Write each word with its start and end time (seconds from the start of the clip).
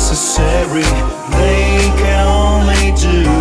unnecessary, 0.00 0.82
they 1.36 1.76
can 1.98 2.26
only 2.26 2.90
do 2.98 3.39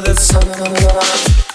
the 0.00 0.14
summer. 0.14 1.47